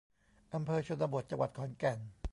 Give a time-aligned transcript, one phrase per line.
[0.55, 1.99] อำเภอชนบท จังหวัดขอนแก่น